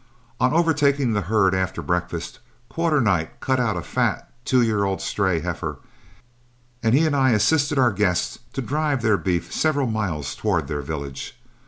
On 0.39 0.51
overtaking 0.51 1.13
the 1.13 1.21
herd 1.21 1.53
after 1.53 1.83
breakfast, 1.83 2.39
Quarternight 2.69 3.39
cut 3.39 3.59
out 3.59 3.77
a 3.77 3.83
fat 3.83 4.33
two 4.45 4.63
year 4.63 4.83
old 4.83 4.99
stray 4.99 5.41
heifer, 5.41 5.77
and 6.81 6.95
he 6.95 7.05
and 7.05 7.15
I 7.15 7.33
assisted 7.33 7.77
our 7.77 7.93
guests 7.93 8.39
to 8.53 8.63
drive 8.63 9.03
their 9.03 9.17
beef 9.17 9.53
several 9.53 9.85
miles 9.85 10.33
toward 10.33 10.67
their 10.67 10.81
village. 10.81 11.39